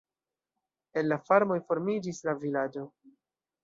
El 1.03 1.11
la 1.13 1.21
farmoj 1.29 1.61
formiĝis 1.69 2.25
la 2.31 2.39
vilaĝo. 2.45 2.91